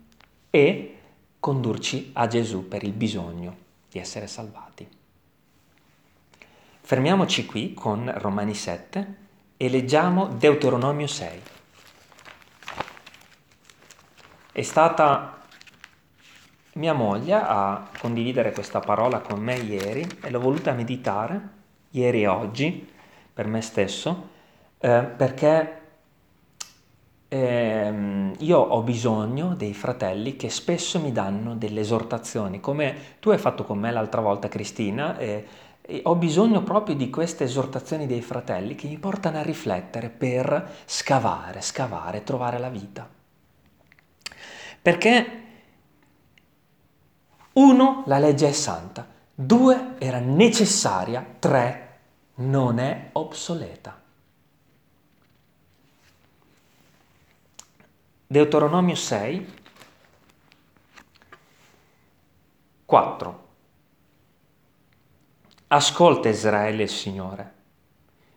[0.49, 0.95] e
[1.39, 3.55] condurci a Gesù per il bisogno
[3.89, 4.85] di essere salvati.
[6.81, 9.15] Fermiamoci qui con Romani 7
[9.55, 11.41] e leggiamo Deuteronomio 6.
[14.55, 15.41] È stata
[16.75, 21.41] mia moglie a condividere questa parola con me ieri e l'ho voluta meditare
[21.89, 22.89] ieri e oggi,
[23.33, 24.29] per me stesso,
[24.79, 25.81] eh, perché
[27.27, 33.37] eh, io ho bisogno dei fratelli che spesso mi danno delle esortazioni, come tu hai
[33.37, 35.45] fatto con me l'altra volta, Cristina, e
[35.87, 40.77] E ho bisogno proprio di queste esortazioni dei fratelli che mi portano a riflettere per
[40.85, 43.07] scavare, scavare, trovare la vita.
[44.86, 45.43] Perché
[47.54, 52.02] uno, la legge è santa, due, era necessaria, tre,
[52.36, 54.00] non è obsoleta.
[58.28, 59.54] Deuteronomio 6,
[62.86, 63.48] 4.
[65.65, 67.54] Ascolta Israele il Signore.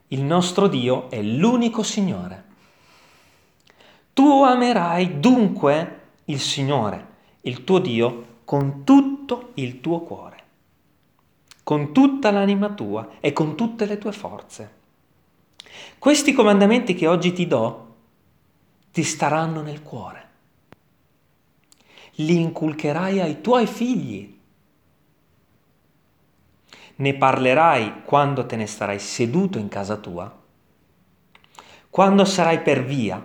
[0.06, 2.44] Il nostro Dio è l'unico Signore.
[4.14, 5.97] Tu amerai dunque
[6.28, 7.06] il Signore,
[7.42, 10.36] il tuo Dio, con tutto il tuo cuore,
[11.62, 14.76] con tutta l'anima tua e con tutte le tue forze.
[15.98, 17.94] Questi comandamenti che oggi ti do
[18.92, 20.26] ti staranno nel cuore.
[22.16, 24.36] Li inculcherai ai tuoi figli
[26.96, 30.36] ne parlerai quando te ne starai seduto in casa tua,
[31.90, 33.24] quando sarai per via,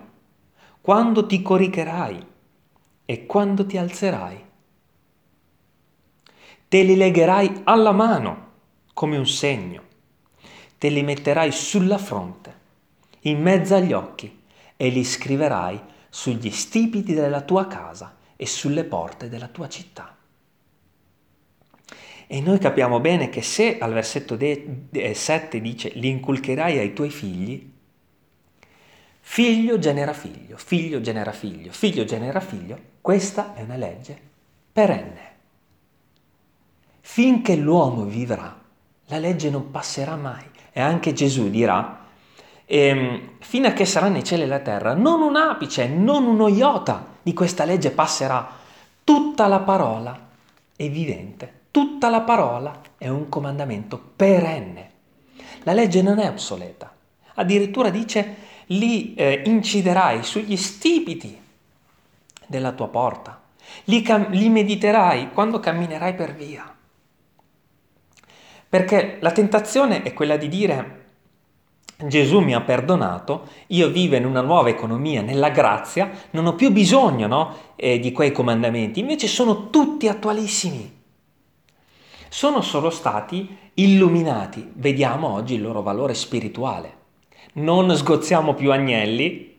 [0.80, 2.32] quando ti coricherai
[3.06, 4.46] e quando ti alzerai.
[6.68, 8.52] Te li legherai alla mano
[8.94, 9.82] come un segno,
[10.78, 12.62] te li metterai sulla fronte,
[13.22, 14.42] in mezzo agli occhi
[14.76, 20.16] e li scriverai sugli stipiti della tua casa e sulle porte della tua città.
[22.26, 27.72] E noi capiamo bene che se al versetto 7 dice li inculcherai ai tuoi figli,
[29.20, 34.18] figlio genera figlio, figlio genera figlio, figlio genera figlio, questa è una legge
[34.72, 35.32] perenne.
[37.02, 38.58] Finché l'uomo vivrà,
[39.08, 40.44] la legge non passerà mai.
[40.72, 42.06] E anche Gesù dirà,
[42.66, 46.48] ehm, fino a che sarà nei cieli e la terra, non un apice, non uno
[46.48, 48.48] iota di questa legge passerà.
[49.04, 50.18] Tutta la parola
[50.76, 54.92] è vivente Tutta la parola è un comandamento perenne.
[55.63, 56.94] La legge non è obsoleta.
[57.34, 58.36] Addirittura dice
[58.68, 61.36] li eh, inciderai sugli stipiti
[62.54, 63.42] della tua porta,
[63.86, 66.63] li, cam- li mediterai quando camminerai per via.
[68.70, 71.02] Perché la tentazione è quella di dire
[72.06, 76.72] Gesù mi ha perdonato, io vivo in una nuova economia, nella grazia, non ho più
[76.72, 81.02] bisogno no, eh, di quei comandamenti, invece sono tutti attualissimi
[82.34, 84.68] sono solo stati illuminati.
[84.74, 87.02] Vediamo oggi il loro valore spirituale.
[87.54, 89.53] Non sgozziamo più agnelli,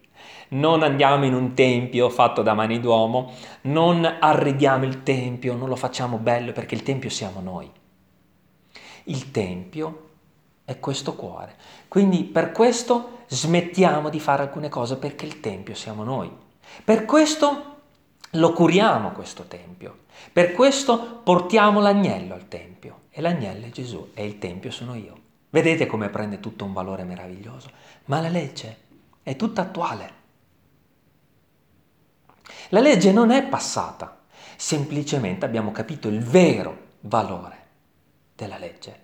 [0.51, 5.77] non andiamo in un tempio fatto da mani d'uomo, non arrediamo il tempio, non lo
[5.77, 7.71] facciamo bello perché il tempio siamo noi.
[9.05, 10.09] Il tempio
[10.65, 11.55] è questo cuore.
[11.89, 16.31] Quindi per questo smettiamo di fare alcune cose perché il tempio siamo noi.
[16.85, 17.73] Per questo
[18.31, 19.99] lo curiamo questo tempio.
[20.33, 25.23] Per questo portiamo l'agnello al tempio e l'agnello è Gesù e il tempio sono io.
[25.51, 27.71] Vedete come prende tutto un valore meraviglioso.
[28.07, 28.79] Ma la legge
[29.23, 30.23] è tutta attuale.
[32.75, 34.23] La legge non è passata,
[34.57, 37.67] semplicemente abbiamo capito il vero valore
[38.35, 39.03] della legge.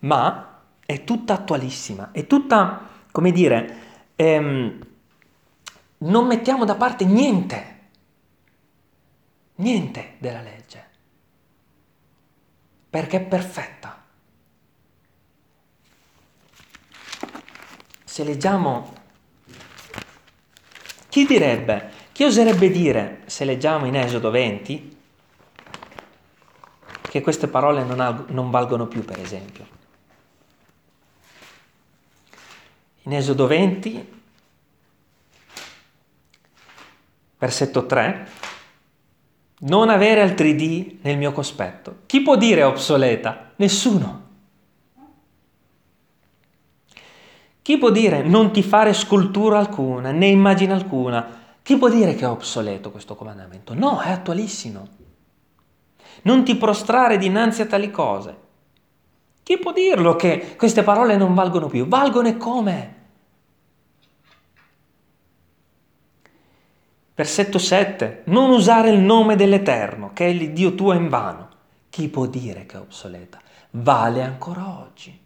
[0.00, 3.76] Ma è tutta attualissima, è tutta, come dire,
[4.14, 4.78] ehm,
[5.96, 7.78] non mettiamo da parte niente
[9.54, 10.84] niente della legge,
[12.90, 14.04] perché è perfetta.
[18.04, 18.92] Se leggiamo,
[21.08, 24.96] chi direbbe, chi oserebbe dire, se leggiamo in Esodo 20,
[27.00, 29.66] che queste parole non, ha, non valgono più, per esempio?
[33.04, 34.12] In Esodo 20,
[37.38, 38.28] versetto 3,
[39.60, 42.00] non avere altri D nel mio cospetto.
[42.04, 43.52] Chi può dire obsoleta?
[43.56, 44.28] Nessuno.
[47.62, 51.38] Chi può dire non ti fare scultura alcuna, né immagine alcuna?
[51.70, 53.74] Chi può dire che è obsoleto questo comandamento?
[53.74, 54.88] No, è attualissimo.
[56.22, 58.36] Non ti prostrare dinanzi a tali cose.
[59.44, 61.86] Chi può dirlo che queste parole non valgono più?
[61.86, 62.94] Valgono e come?
[67.14, 68.22] Versetto 7.
[68.24, 71.50] Non usare il nome dell'Eterno, che è l'Iddio tuo in vano.
[71.88, 73.40] Chi può dire che è obsoleta?
[73.70, 75.16] Vale ancora oggi.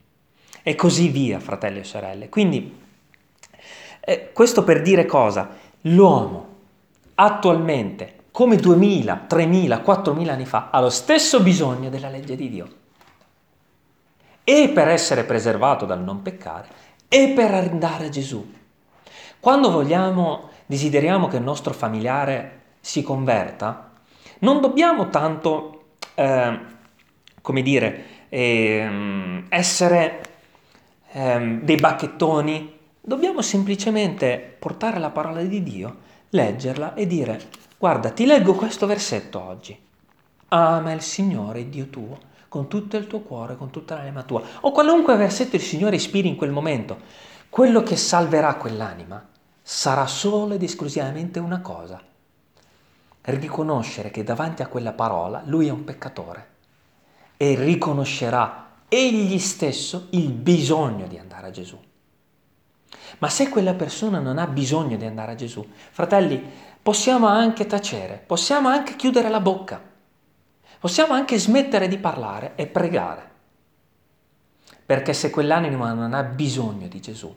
[0.62, 2.28] E così via, fratelli e sorelle.
[2.28, 2.82] Quindi,
[4.00, 5.63] eh, questo per dire cosa?
[5.86, 6.52] L'uomo
[7.14, 12.68] attualmente, come 2000, 3000, 4000 anni fa, ha lo stesso bisogno della legge di Dio.
[14.42, 16.68] E per essere preservato dal non peccare,
[17.08, 18.52] e per andare a Gesù.
[19.38, 23.92] Quando vogliamo desideriamo che il nostro familiare si converta,
[24.40, 26.58] non dobbiamo tanto, eh,
[27.40, 30.22] come dire, ehm, essere
[31.12, 32.73] ehm, dei bacchettoni,
[33.06, 35.96] dobbiamo semplicemente portare la parola di Dio,
[36.30, 39.78] leggerla e dire, guarda, ti leggo questo versetto oggi.
[40.48, 44.42] Ama il Signore, Dio tuo, con tutto il tuo cuore, con tutta l'anima tua.
[44.60, 46.98] O qualunque versetto il Signore ispiri in quel momento.
[47.50, 49.28] Quello che salverà quell'anima
[49.60, 52.00] sarà solo ed esclusivamente una cosa.
[53.20, 56.48] Riconoscere che davanti a quella parola lui è un peccatore
[57.36, 61.78] e riconoscerà egli stesso il bisogno di andare a Gesù.
[63.18, 66.42] Ma se quella persona non ha bisogno di andare a Gesù, fratelli,
[66.82, 69.80] possiamo anche tacere, possiamo anche chiudere la bocca,
[70.78, 73.30] possiamo anche smettere di parlare e pregare.
[74.84, 77.34] Perché se quell'anima non ha bisogno di Gesù,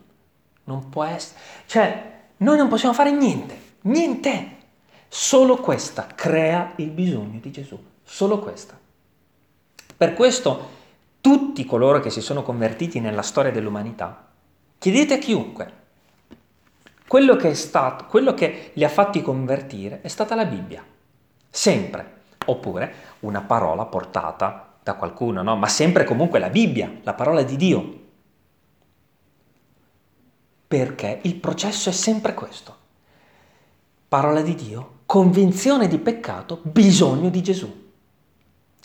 [0.66, 1.40] non può essere...
[1.66, 4.56] Cioè, noi non possiamo fare niente, niente.
[5.08, 8.78] Solo questa crea il bisogno di Gesù, solo questa.
[9.96, 10.76] Per questo
[11.22, 14.27] tutti coloro che si sono convertiti nella storia dell'umanità,
[14.78, 15.74] chiedete a chiunque,
[17.08, 20.84] quello che, stato, quello che li ha fatti convertire è stata la Bibbia,
[21.50, 25.56] sempre, oppure una parola portata da qualcuno, no?
[25.56, 28.00] ma sempre comunque la Bibbia, la parola di Dio.
[30.68, 32.76] Perché il processo è sempre questo.
[34.08, 37.86] Parola di Dio, convinzione di peccato, bisogno di Gesù.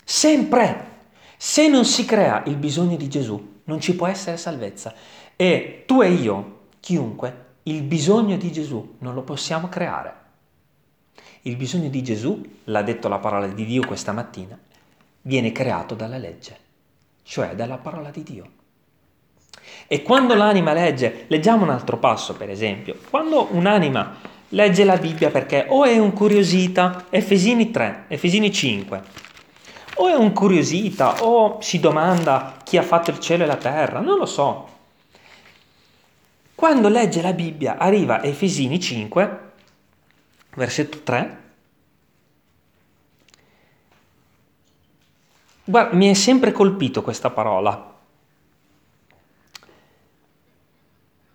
[0.03, 0.91] Sempre.
[1.37, 4.93] Se non si crea il bisogno di Gesù, non ci può essere salvezza.
[5.35, 10.21] E tu e io, chiunque, il bisogno di Gesù non lo possiamo creare.
[11.41, 14.57] Il bisogno di Gesù, l'ha detto la parola di Dio questa mattina,
[15.21, 16.57] viene creato dalla legge,
[17.23, 18.49] cioè dalla parola di Dio.
[19.87, 24.15] E quando l'anima legge, leggiamo un altro passo per esempio, quando un'anima
[24.49, 29.01] legge la Bibbia perché o è un curiosita, Efesini 3, Efesini 5,
[29.95, 33.99] o è un curiosita o si domanda chi ha fatto il cielo e la terra,
[33.99, 34.69] non lo so.
[36.63, 39.39] Quando legge la Bibbia arriva a Efesini 5,
[40.55, 41.37] versetto 3,
[45.65, 47.95] guarda, mi è sempre colpito questa parola,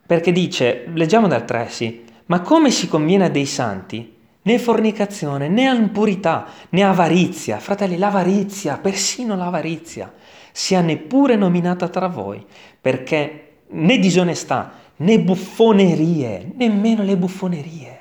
[0.07, 4.17] perché dice, leggiamo dal 3, sì, ma come si conviene a dei santi?
[4.41, 7.59] Né fornicazione, né impurità, né avarizia.
[7.59, 10.11] Fratelli, l'avarizia, persino l'avarizia,
[10.53, 12.43] sia neppure nominata tra voi,
[12.81, 18.01] perché né disonestà, né buffonerie, nemmeno le buffonerie,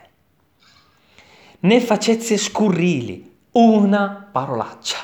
[1.59, 4.97] né facezze scurrili, una parolaccia,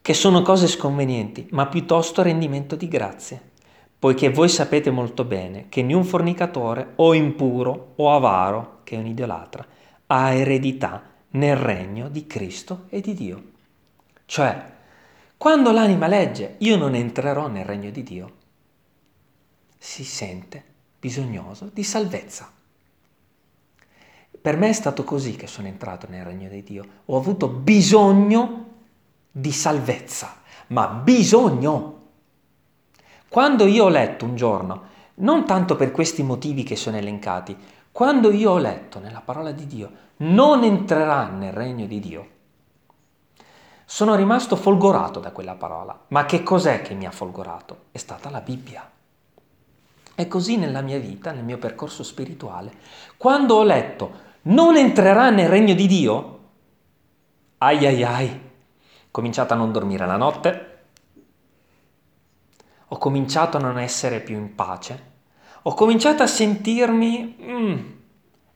[0.00, 3.52] che sono cose sconvenienti, ma piuttosto rendimento di grazie
[4.04, 8.98] poiché voi sapete molto bene che né un fornicatore o impuro o avaro, che è
[8.98, 9.66] un idolatra,
[10.08, 13.42] ha eredità nel regno di Cristo e di Dio.
[14.26, 14.62] Cioè,
[15.38, 18.32] quando l'anima legge io non entrerò nel regno di Dio,
[19.84, 20.64] si sente
[20.98, 22.50] bisognoso di salvezza.
[24.40, 26.84] Per me è stato così che sono entrato nel regno di Dio.
[27.04, 28.70] Ho avuto bisogno
[29.30, 32.02] di salvezza, ma bisogno.
[33.28, 34.82] Quando io ho letto un giorno,
[35.16, 37.54] non tanto per questi motivi che sono elencati,
[37.92, 42.28] quando io ho letto nella parola di Dio, non entrerà nel regno di Dio,
[43.84, 46.06] sono rimasto folgorato da quella parola.
[46.08, 47.88] Ma che cos'è che mi ha folgorato?
[47.92, 48.90] È stata la Bibbia.
[50.14, 52.72] È così nella mia vita, nel mio percorso spirituale.
[53.16, 56.38] Quando ho letto non entrerà nel regno di Dio,
[57.58, 58.40] ai ai ai,
[59.10, 60.68] cominciato a non dormire la notte,
[62.86, 65.12] ho cominciato a non essere più in pace,
[65.62, 67.36] ho cominciato a sentirmi...
[67.42, 67.90] Mm,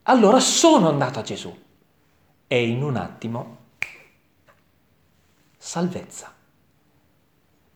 [0.03, 1.55] allora sono andato a Gesù.
[2.47, 3.57] E in un attimo
[5.57, 6.33] salvezza.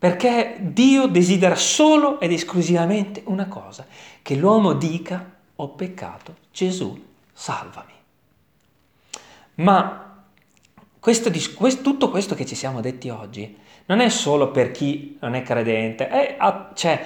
[0.04, 3.88] Perché Dio desidera solo ed esclusivamente una cosa,
[4.22, 7.94] che l'uomo dica ho peccato, Gesù salvami.
[9.56, 10.26] Ma
[11.00, 11.32] questo,
[11.82, 16.10] tutto questo che ci siamo detti oggi non è solo per chi non è credente,
[16.10, 16.38] è,
[16.74, 17.02] cioè,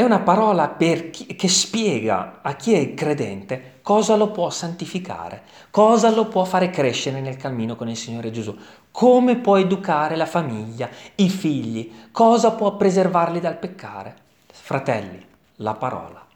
[0.00, 6.08] è una parola chi, che spiega a chi è credente cosa lo può santificare, cosa
[6.10, 8.56] lo può fare crescere nel cammino con il Signore Gesù,
[8.90, 14.16] come può educare la famiglia, i figli, cosa può preservarli dal peccare.
[14.50, 15.22] Fratelli,
[15.56, 16.26] la parola.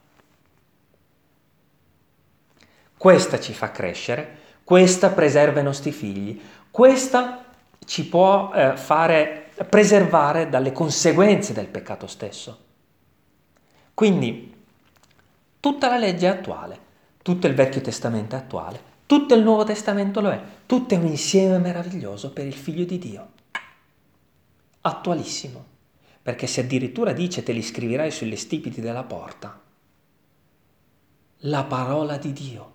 [2.98, 6.38] Questa ci fa crescere, questa preserva i nostri figli,
[6.70, 7.44] questa
[7.86, 12.63] ci può eh, fare preservare dalle conseguenze del peccato stesso.
[13.94, 14.52] Quindi
[15.60, 16.78] tutta la legge è attuale,
[17.22, 21.06] tutto il Vecchio Testamento è attuale, tutto il Nuovo Testamento lo è, tutto è un
[21.06, 23.28] insieme meraviglioso per il Figlio di Dio.
[24.80, 25.64] attualissimo,
[26.20, 29.58] perché se addirittura dice te li scriverai sulle stipiti della porta,
[31.38, 32.72] la parola di Dio.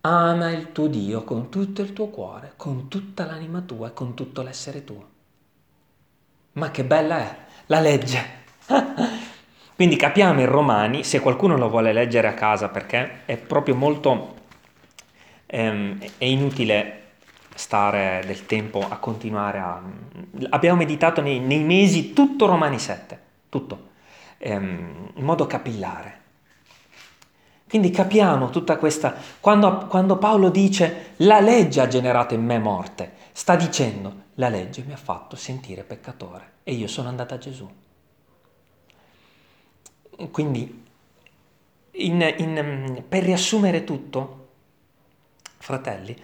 [0.00, 4.14] Ama il tuo Dio con tutto il tuo cuore, con tutta l'anima tua e con
[4.14, 5.08] tutto l'essere tuo.
[6.52, 8.44] Ma che bella è la legge!
[9.76, 14.34] Quindi capiamo in Romani, se qualcuno lo vuole leggere a casa, perché è proprio molto...
[15.44, 17.02] Ehm, è inutile
[17.54, 19.82] stare del tempo a continuare a...
[20.48, 23.20] Abbiamo meditato nei, nei mesi tutto Romani 7,
[23.50, 23.88] tutto,
[24.38, 26.20] ehm, in modo capillare.
[27.68, 29.14] Quindi capiamo tutta questa...
[29.40, 34.84] Quando, quando Paolo dice la legge ha generato in me morte, sta dicendo la legge
[34.86, 37.68] mi ha fatto sentire peccatore e io sono andato a Gesù.
[40.30, 40.84] Quindi,
[41.92, 44.48] in, in, per riassumere tutto,
[45.58, 46.16] fratelli,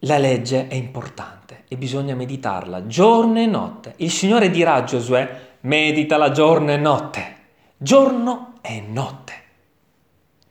[0.00, 3.94] la legge è importante e bisogna meditarla giorno e notte.
[3.98, 7.36] Il Signore dirà a Giosuè, meditala giorno e notte,
[7.76, 9.32] giorno e notte.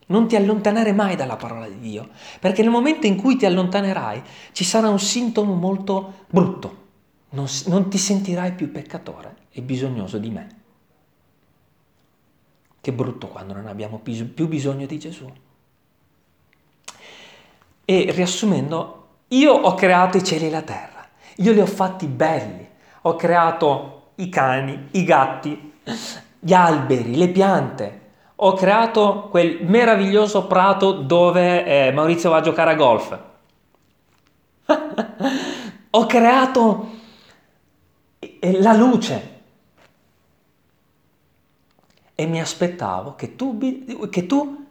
[0.08, 2.10] Non ti allontanare mai dalla parola di Dio,
[2.40, 4.22] perché nel momento in cui ti allontanerai
[4.52, 6.80] ci sarà un sintomo molto brutto.
[7.32, 10.61] Non, non ti sentirai più peccatore e bisognoso di me.
[12.82, 15.32] Che brutto quando non abbiamo più bisogno di Gesù.
[17.86, 21.08] E riassumendo, io ho creato i cieli e la terra,
[21.38, 22.68] io li ho fatti belli,
[23.04, 25.74] ho creato i cani, i gatti,
[26.40, 28.02] gli alberi, le piante,
[28.36, 33.20] ho creato quel meraviglioso prato dove eh, Maurizio va a giocare a golf.
[35.92, 36.90] ho creato
[38.18, 39.31] eh, la luce,
[42.22, 43.58] e mi aspettavo che tu,
[44.12, 44.68] che tu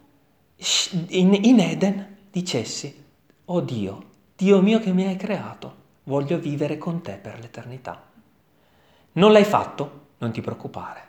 [1.09, 3.05] in, in Eden dicessi,
[3.47, 4.05] oh Dio,
[4.37, 5.75] Dio mio che mi hai creato,
[6.05, 8.01] voglio vivere con te per l'eternità.
[9.15, 10.11] Non l'hai fatto?
[10.19, 11.09] Non ti preoccupare,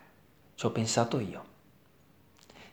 [0.56, 1.44] ci ho pensato io.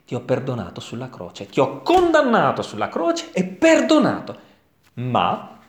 [0.04, 4.36] Ti ho perdonato sulla croce, ti ho condannato sulla croce e perdonato.
[4.94, 5.60] Ma,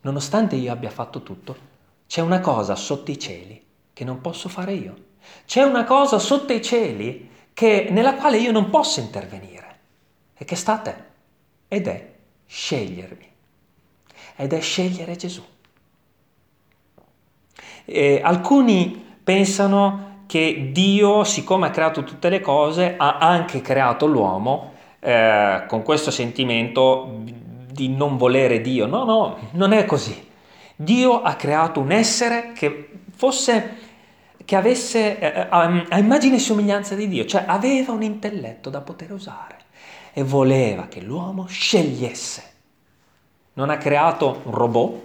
[0.00, 1.56] nonostante io abbia fatto tutto,
[2.08, 5.03] c'è una cosa sotto i cieli che non posso fare io.
[5.46, 9.76] C'è una cosa sotto i cieli che, nella quale io non posso intervenire
[10.36, 10.94] e che sta a te
[11.68, 12.12] ed è
[12.46, 13.32] scegliermi
[14.36, 15.42] ed è scegliere Gesù.
[17.84, 24.72] E alcuni pensano che Dio, siccome ha creato tutte le cose, ha anche creato l'uomo
[25.00, 27.20] eh, con questo sentimento
[27.70, 28.86] di non volere Dio.
[28.86, 30.30] No, no, non è così.
[30.76, 33.82] Dio ha creato un essere che fosse
[34.44, 38.70] che avesse eh, eh, a, a immagine e somiglianza di Dio, cioè aveva un intelletto
[38.70, 39.56] da poter usare
[40.12, 42.52] e voleva che l'uomo scegliesse.
[43.54, 45.02] Non ha creato un robot,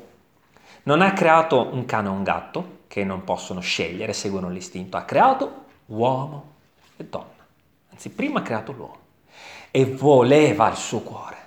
[0.83, 5.03] non ha creato un cane o un gatto che non possono scegliere, seguono l'istinto, ha
[5.03, 6.53] creato uomo
[6.97, 7.45] e donna.
[7.91, 8.97] Anzi, prima ha creato l'uomo
[9.71, 11.37] e voleva il suo cuore.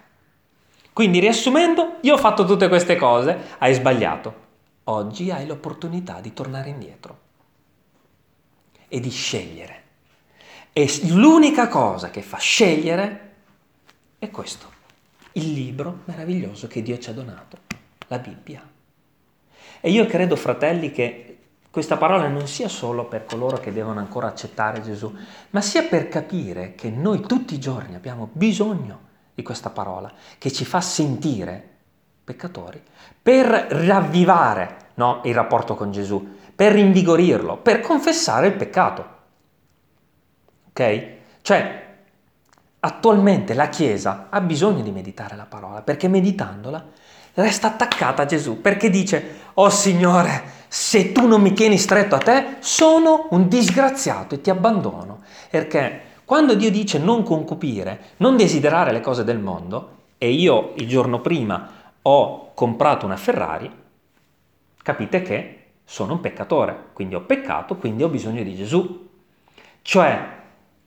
[0.93, 4.41] Quindi riassumendo, io ho fatto tutte queste cose, hai sbagliato.
[4.85, 7.22] Oggi hai l'opportunità di tornare indietro
[8.93, 9.81] e di scegliere.
[10.75, 13.31] E l'unica cosa che fa scegliere
[14.19, 14.71] è questo,
[15.33, 17.57] il libro meraviglioso che Dio ci ha donato,
[18.09, 18.63] la Bibbia.
[19.81, 21.39] E io credo, fratelli, che
[21.71, 25.17] questa parola non sia solo per coloro che devono ancora accettare Gesù,
[25.51, 30.53] ma sia per capire che noi tutti i giorni abbiamo bisogno di questa parola che
[30.53, 31.67] ci fa sentire
[32.23, 32.83] peccatori,
[33.23, 39.07] per ravvivare no, il rapporto con Gesù, per rinvigorirlo, per confessare il peccato.
[40.71, 41.07] Ok?
[41.43, 41.97] Cioè,
[42.81, 46.85] attualmente la Chiesa ha bisogno di meditare la parola, perché meditandola
[47.35, 52.19] resta attaccata a Gesù, perché dice, oh Signore, se tu non mi tieni stretto a
[52.19, 55.23] te, sono un disgraziato e ti abbandono.
[55.51, 60.89] Perché quando Dio dice non concupire, non desiderare le cose del mondo, e io il
[60.89, 61.69] giorno prima
[62.03, 63.71] ho comprato una Ferrari,
[64.83, 65.62] capite che
[65.93, 69.11] sono un peccatore, quindi ho peccato, quindi ho bisogno di Gesù.
[69.83, 70.27] Cioè,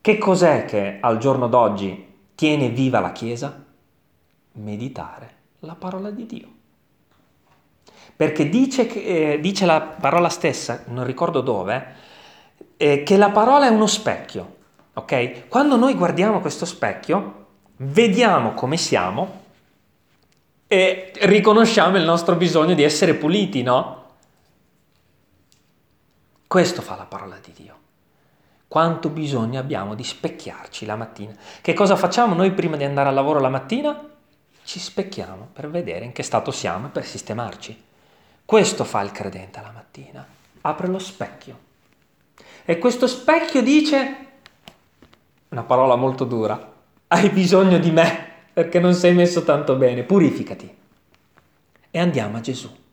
[0.00, 3.64] che cos'è che al giorno d'oggi tiene viva la Chiesa?
[4.54, 6.48] Meditare la parola di Dio.
[8.16, 11.86] Perché dice, che, eh, dice la parola stessa, non ricordo dove,
[12.76, 14.56] eh, che la parola è uno specchio.
[14.94, 15.46] Ok?
[15.46, 17.46] Quando noi guardiamo questo specchio,
[17.76, 19.42] vediamo come siamo
[20.66, 24.05] e riconosciamo il nostro bisogno di essere puliti, no?
[26.56, 27.78] Questo fa la parola di Dio.
[28.66, 31.34] Quanto bisogno abbiamo di specchiarci la mattina.
[31.60, 34.08] Che cosa facciamo noi prima di andare al lavoro la mattina?
[34.64, 37.84] Ci specchiamo per vedere in che stato siamo e per sistemarci.
[38.46, 40.26] Questo fa il credente la mattina,
[40.62, 41.58] apre lo specchio.
[42.64, 44.16] E questo specchio dice,
[45.50, 46.72] una parola molto dura,
[47.08, 50.74] hai bisogno di me perché non sei messo tanto bene, purificati.
[51.90, 52.84] E andiamo a Gesù.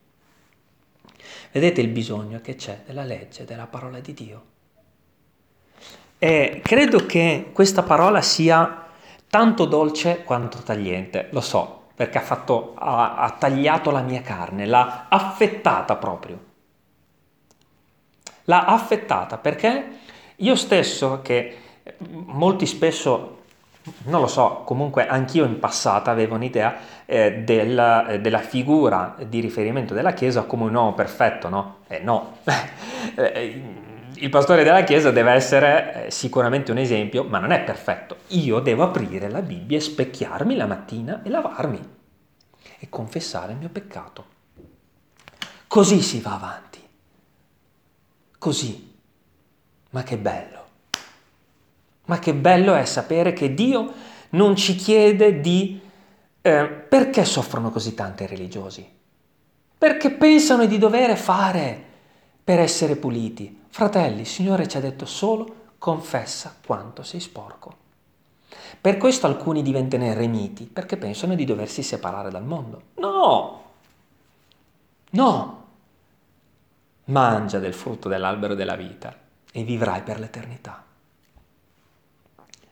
[1.54, 4.44] Vedete il bisogno che c'è della legge, della parola di Dio.
[6.18, 8.88] E credo che questa parola sia
[9.30, 14.66] tanto dolce quanto tagliente, lo so, perché ha, fatto, ha, ha tagliato la mia carne,
[14.66, 16.44] l'ha affettata proprio.
[18.46, 20.00] L'ha affettata perché
[20.38, 21.58] io stesso, che
[22.08, 23.43] molti spesso
[24.06, 26.76] non lo so, comunque anch'io in passato avevo un'idea
[27.06, 31.78] eh, della, eh, della, figura di riferimento della Chiesa come un uomo perfetto, no?
[31.88, 32.38] Eh no,
[33.16, 33.62] eh,
[34.16, 38.18] il pastore della Chiesa deve essere eh, sicuramente un esempio, ma non è perfetto.
[38.28, 41.90] Io devo aprire la Bibbia e specchiarmi la mattina e lavarmi
[42.80, 44.26] e confessare il mio peccato.
[45.68, 46.80] Così si va avanti.
[48.38, 48.92] Così.
[49.90, 50.63] Ma che bello.
[52.06, 53.92] Ma che bello è sapere che Dio
[54.32, 55.80] non ci chiede di...
[56.42, 58.86] Eh, perché soffrono così tanti religiosi?
[59.78, 61.82] Perché pensano di dover fare
[62.44, 63.62] per essere puliti.
[63.70, 67.82] Fratelli, il Signore ci ha detto solo confessa quanto sei sporco.
[68.80, 72.82] Per questo alcuni diventano eremiti, perché pensano di doversi separare dal mondo.
[72.96, 73.64] No!
[75.12, 75.66] No!
[77.06, 79.16] Mangia del frutto dell'albero della vita
[79.52, 80.84] e vivrai per l'eternità.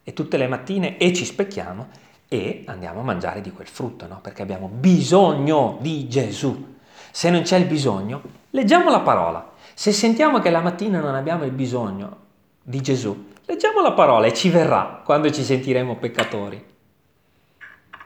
[0.03, 1.87] E tutte le mattine e ci specchiamo
[2.27, 4.19] e andiamo a mangiare di quel frutto, no?
[4.21, 6.75] Perché abbiamo bisogno di Gesù.
[7.11, 8.21] Se non c'è il bisogno,
[8.51, 12.17] leggiamo la parola se sentiamo che la mattina non abbiamo il bisogno
[12.61, 16.63] di Gesù, leggiamo la parola e ci verrà quando ci sentiremo peccatori.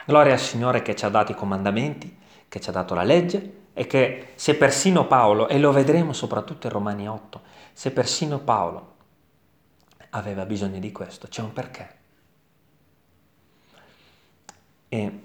[0.06, 2.18] Gloria al Signore che ci ha dato i comandamenti,
[2.48, 6.68] che ci ha dato la legge e che se persino Paolo, e lo vedremo soprattutto
[6.68, 7.42] in Romani 8,
[7.74, 8.94] se persino Paolo
[10.16, 11.90] aveva bisogno di questo, c'è un perché.
[14.88, 15.20] E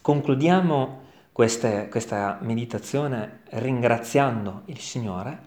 [0.00, 5.46] concludiamo queste, questa meditazione ringraziando il Signore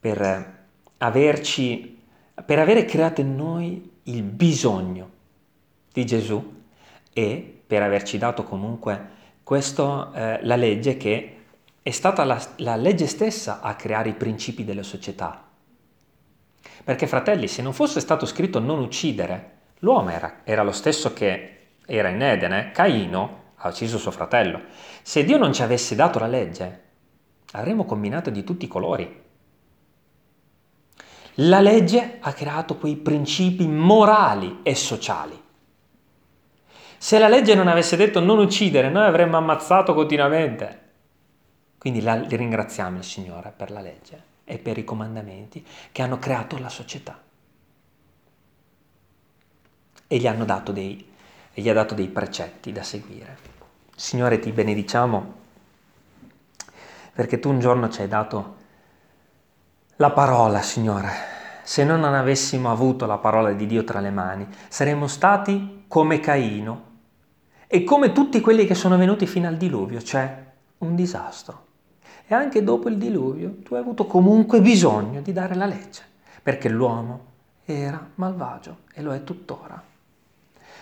[0.00, 0.58] per
[0.98, 2.02] averci,
[2.44, 5.10] per avere creato in noi il bisogno
[5.92, 6.62] di Gesù
[7.12, 11.39] e per averci dato comunque questo, eh, la legge che
[11.82, 15.48] è stata la, la legge stessa a creare i principi delle società.
[16.84, 21.56] Perché fratelli, se non fosse stato scritto non uccidere, l'uomo era, era lo stesso che
[21.86, 24.62] era in Edene, Caino ha ucciso suo fratello.
[25.02, 26.82] Se Dio non ci avesse dato la legge,
[27.52, 29.22] avremmo combinato di tutti i colori.
[31.34, 35.40] La legge ha creato quei principi morali e sociali.
[36.98, 40.89] Se la legge non avesse detto non uccidere, noi avremmo ammazzato continuamente.
[41.80, 46.58] Quindi la, ringraziamo il Signore per la legge e per i comandamenti che hanno creato
[46.58, 47.18] la società.
[50.06, 51.10] E gli hanno dato dei,
[51.54, 53.38] gli ha dato dei precetti da seguire.
[53.96, 55.38] Signore, ti benediciamo
[57.14, 58.56] perché tu un giorno ci hai dato
[59.96, 61.08] la parola, Signore.
[61.62, 66.88] Se non avessimo avuto la parola di Dio tra le mani, saremmo stati come Caino
[67.66, 70.44] e come tutti quelli che sono venuti fino al diluvio, cioè
[70.78, 71.68] un disastro.
[72.30, 76.04] E anche dopo il diluvio tu hai avuto comunque bisogno di dare la legge,
[76.40, 77.24] perché l'uomo
[77.64, 79.82] era malvagio e lo è tuttora.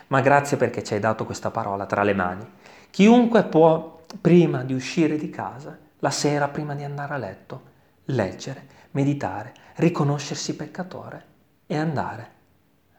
[0.08, 2.46] Ma grazie perché ci hai dato questa parola tra le mani
[2.90, 7.62] Chiunque può, prima di uscire di casa, la sera prima di andare a letto,
[8.06, 11.24] leggere, meditare, riconoscersi peccatore
[11.66, 12.30] e andare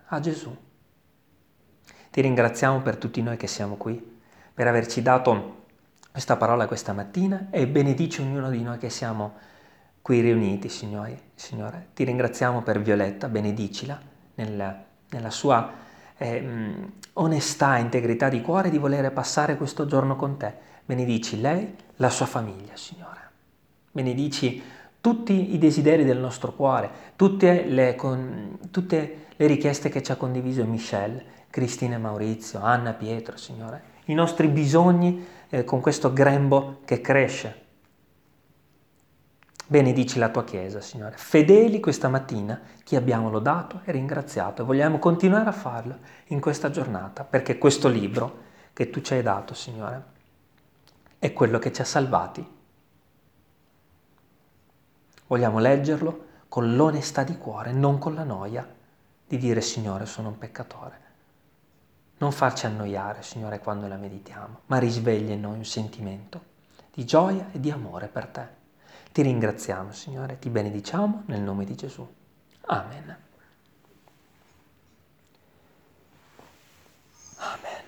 [0.08, 0.58] a Gesù.
[2.10, 4.20] Ti ringraziamo per tutti noi che siamo qui,
[4.56, 5.59] per averci dato
[6.12, 9.34] questa parola questa mattina e benedici ognuno di noi che siamo
[10.01, 11.22] qui riuniti, Signore.
[11.36, 11.89] Signore.
[11.93, 13.99] Ti ringraziamo per Violetta, benedicila
[14.36, 15.72] nella, nella sua
[16.18, 16.74] eh,
[17.14, 20.68] onestà, integrità di cuore di volere passare questo giorno con te.
[20.86, 23.20] Benedici lei, la sua famiglia, Signore.
[23.91, 24.62] Benedici
[25.01, 30.16] tutti i desideri del nostro cuore, tutte le, con, tutte le richieste che ci ha
[30.16, 33.97] condiviso Michelle, Cristina e Maurizio, Anna, Pietro, Signore.
[34.05, 37.68] I nostri bisogni eh, con questo grembo che cresce.
[39.68, 41.16] Benedici la tua Chiesa, Signore.
[41.18, 45.97] Fedeli questa mattina ti abbiamo lodato e ringraziato e vogliamo continuare a farlo
[46.28, 50.04] in questa giornata perché questo libro che tu ci hai dato, Signore,
[51.20, 52.58] è quello che ci ha salvati.
[55.28, 58.68] Vogliamo leggerlo con l'onestà di cuore, non con la noia
[59.28, 61.09] di dire Signore sono un peccatore.
[62.20, 66.47] Non farci annoiare, Signore, quando la meditiamo, ma risveglia in noi un sentimento
[66.93, 68.47] di gioia e di amore per te.
[69.11, 72.07] Ti ringraziamo, Signore, ti benediciamo nel nome di Gesù.
[72.65, 73.17] Amen.
[77.38, 77.78] Amen.